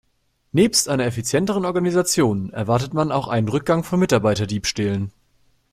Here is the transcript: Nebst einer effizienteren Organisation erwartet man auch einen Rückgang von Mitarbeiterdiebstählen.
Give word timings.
Nebst 0.51 0.89
einer 0.89 1.05
effizienteren 1.05 1.63
Organisation 1.63 2.49
erwartet 2.49 2.91
man 2.95 3.11
auch 3.11 3.27
einen 3.27 3.47
Rückgang 3.47 3.83
von 3.83 3.99
Mitarbeiterdiebstählen. 3.99 5.11